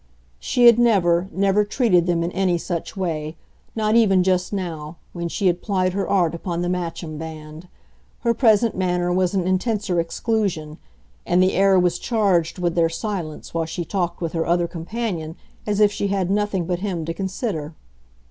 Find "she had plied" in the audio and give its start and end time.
5.27-5.93